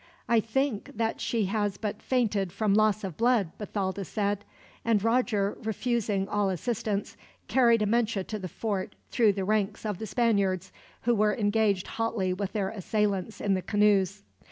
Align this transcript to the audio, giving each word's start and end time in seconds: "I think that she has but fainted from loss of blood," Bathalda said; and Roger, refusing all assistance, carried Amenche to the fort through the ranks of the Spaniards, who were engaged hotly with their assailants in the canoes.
"I 0.27 0.39
think 0.39 0.89
that 0.97 1.21
she 1.21 1.45
has 1.45 1.77
but 1.77 2.01
fainted 2.01 2.51
from 2.51 2.73
loss 2.73 3.03
of 3.03 3.17
blood," 3.17 3.51
Bathalda 3.59 4.03
said; 4.03 4.43
and 4.83 5.03
Roger, 5.03 5.55
refusing 5.61 6.27
all 6.27 6.49
assistance, 6.49 7.15
carried 7.47 7.83
Amenche 7.83 8.23
to 8.25 8.39
the 8.39 8.47
fort 8.47 8.95
through 9.11 9.33
the 9.33 9.45
ranks 9.45 9.85
of 9.85 9.99
the 9.99 10.07
Spaniards, 10.07 10.71
who 11.03 11.13
were 11.13 11.35
engaged 11.35 11.85
hotly 11.85 12.33
with 12.33 12.53
their 12.53 12.69
assailants 12.69 13.39
in 13.39 13.53
the 13.53 13.61
canoes. 13.61 14.23